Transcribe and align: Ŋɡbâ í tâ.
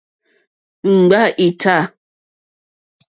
Ŋɡbâ 0.93 1.21
í 1.45 1.47
tâ. 1.61 1.75